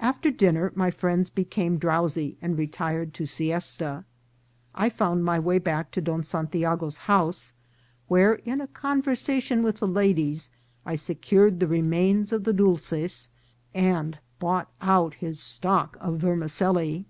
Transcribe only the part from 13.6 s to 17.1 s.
and bought out his stock of vermicelli.